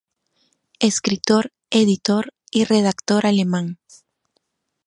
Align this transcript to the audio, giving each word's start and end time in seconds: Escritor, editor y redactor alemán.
Escritor, 0.79 1.53
editor 1.69 2.33
y 2.49 2.65
redactor 2.65 3.27
alemán. 3.27 3.77